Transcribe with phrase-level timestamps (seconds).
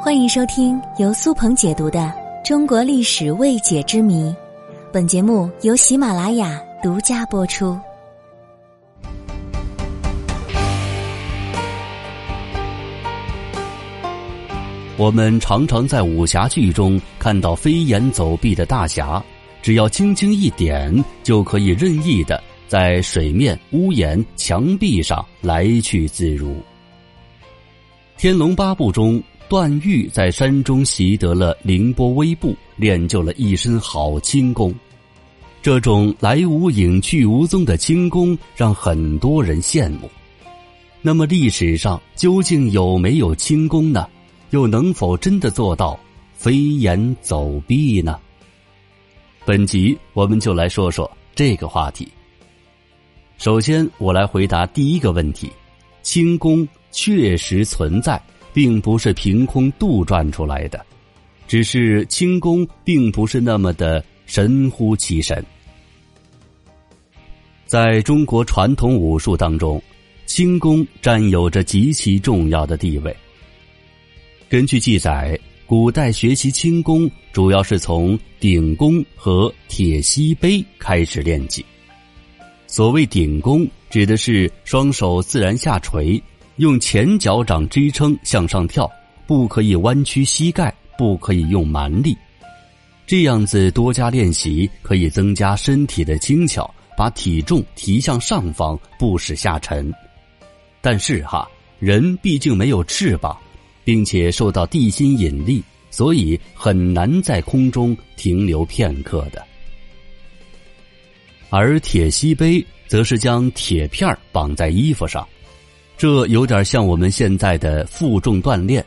[0.00, 1.98] 欢迎收听由苏鹏解读的
[2.46, 4.30] 《中国历史未解之谜》，
[4.92, 7.76] 本节目由喜马拉雅独家播出。
[14.96, 19.20] 我们常常在武侠剧中看到飞檐走壁的大侠，
[19.60, 26.52] 只要轻轻一点，就可以任意的在水面、屋檐、墙壁上来去自如。
[28.16, 34.74] 《天龙八部》中，段誉在山中习得了凌波微步，练就了一身好轻功。
[35.62, 40.10] 这种来无影去无踪的轻功，让很多人羡慕。
[41.00, 44.06] 那么，历史上究竟有没有轻功呢？
[44.50, 45.98] 又能否真的做到
[46.34, 48.18] 飞檐走壁呢？
[49.44, 52.06] 本集我们就来说说这个话题。
[53.38, 55.50] 首先，我来回答第一个问题：
[56.02, 58.20] 轻功确实存在，
[58.58, 60.84] 并不是凭空杜撰出来的，
[61.46, 65.44] 只是轻功并不是那么的神乎其神。
[67.66, 69.80] 在中国传统武术当中，
[70.26, 73.16] 轻功占有着极其重要的地位。
[74.48, 81.64] 根据记载，古代学习轻功主要是从顶功和铁西杯开始练起。
[82.66, 86.20] 所谓顶功，指的是双手自然下垂，
[86.58, 88.88] 用前脚掌支撑向上跳，
[89.26, 92.16] 不可以弯曲膝盖，不可以用蛮力。
[93.06, 99.92] 这样子多加练习，可以增加身体的轻巧，把体重提向上方，不使下沉。
[100.80, 101.48] 但是哈，
[101.78, 103.36] 人毕竟没有翅膀。
[103.84, 109.42] 并且受到地心引力，所以很难在空中停留片刻的。
[111.48, 115.26] 而铁膝杯则是将铁片绑在衣服上，
[115.98, 118.82] 这有点像我们现在的负重锻炼。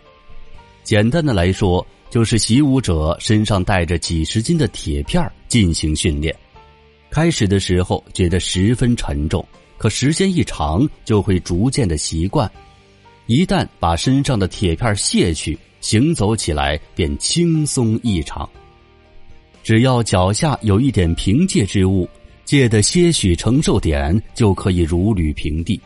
[0.82, 6.34] 简单的来说，就是习武者身上带着几十斤的铁片进行训练。
[7.10, 9.46] 开始的时候觉得十分沉重，
[9.78, 12.50] 可时间一长就会逐渐的习惯。
[13.26, 18.50] 一旦把身上的铁片卸去，行走起来便轻松异常。
[19.64, 22.08] 只要脚下有一点凭借之物，
[22.46, 25.80] 借的些许承受点就可以如履平地。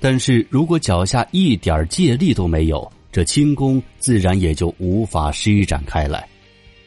[0.00, 6.26] 但是如果脚下一点借力都没有，这轻功自然也就无法施展开来。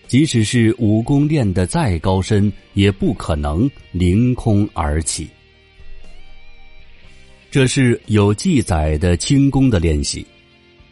[0.07, 5.29] 即使是武功练得再高深，也不可能凌空而起。
[7.49, 10.25] 这是有记载的轻功的练习。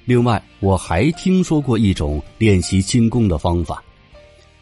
[0.06, 3.84] 另外，我还听说过一种练习轻功的方法，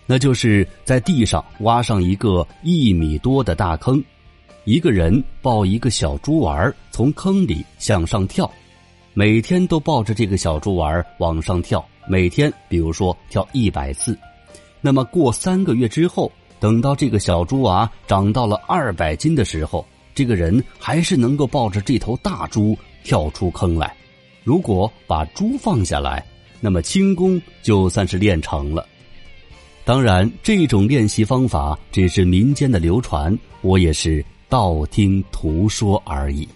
[0.05, 4.03] 那就是在地上挖上一个一米多的大坑，
[4.67, 8.51] 一个人抱一个小猪娃儿从坑里向上跳，
[9.13, 14.19] 每天都抱着这个小猪娃儿往上跳，每天比如说跳一百次，
[14.81, 16.29] 那么过三个月之后，
[16.59, 19.87] 等到这个小猪娃长到了二百斤的时候。
[20.13, 23.95] 这个人还是能够抱着这头大猪跳出坑来。
[24.43, 26.25] 如果把猪放下来，
[26.59, 28.85] 那么轻功就算是练成了。
[29.85, 36.47] 当然，这种练习方法只是民间的流传，我也是道听途说而已。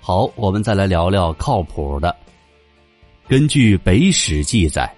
[0.00, 2.14] 好，我们再来聊聊靠谱的。
[3.26, 4.90] 根据《北史》记载，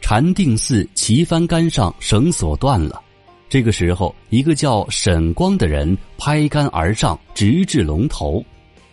[0.00, 3.02] 禅定寺旗幡杆上绳索断了。
[3.48, 8.44] 这个时候，一个叫沈光的人拍杆而上，直至龙头，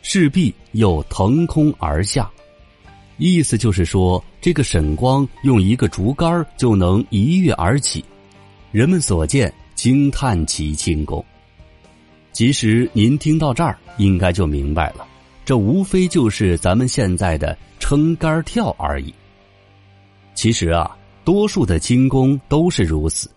[0.02, 2.30] 势必又腾空而下。
[3.18, 8.04] 意思就是说，这个沈光用一个竹竿就能一跃而起，
[8.72, 11.24] 人们所见惊叹其轻功。
[12.32, 15.06] 其实您听到这儿，应该就明白了，
[15.44, 19.14] 这无非就是咱们现在的撑杆跳而已。
[20.34, 23.30] 其实啊，多数的轻功都是如此。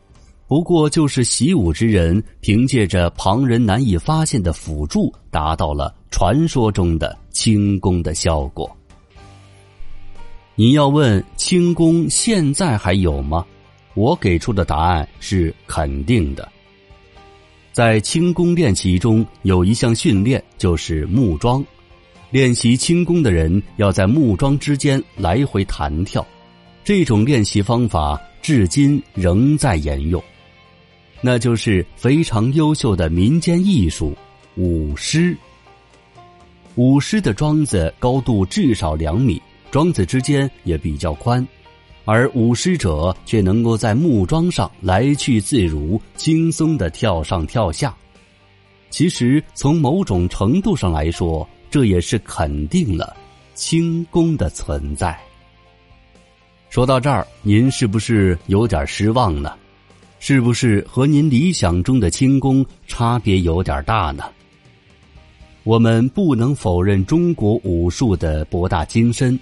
[0.46, 8.70] 不过，就是习武之人凭借着旁人难以发现的辅助，达到了传说中的轻功的效果。
[10.54, 13.44] 你要问轻功现在还有吗？
[13.94, 16.48] 我给出的答案是肯定的。
[17.74, 21.64] 在轻功练习中，有一项训练就是木桩，
[22.30, 26.24] 练习轻功的人要在木桩之间来回弹跳，
[26.84, 30.22] 这种练习方法至今仍在沿用。
[31.20, 34.16] 那就是非常优秀的民间艺术
[34.54, 35.36] 舞狮。
[36.76, 39.42] 舞狮的桩子高度至少两米，
[39.72, 41.44] 桩子之间也比较宽，
[42.04, 47.94] 而舞狮者却能够在木桩上来去自如轻松地跳上跳下。
[48.90, 53.16] 其实从某种程度上来说这也是肯定了
[53.54, 55.18] 轻功的存在。
[56.70, 59.54] 说到这儿您是不是有点失望呢？
[60.18, 64.24] 是不是和您理想中的轻功差别有点大呢？
[65.64, 69.38] 我们不能否认中国武术的博大精深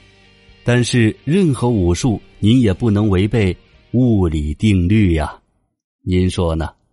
[0.64, 3.56] 但是任何武术您也不能违背
[3.92, 5.38] 物理定律呀。
[6.02, 6.70] 您说呢？